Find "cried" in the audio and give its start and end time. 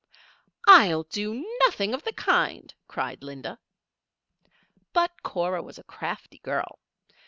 2.87-3.21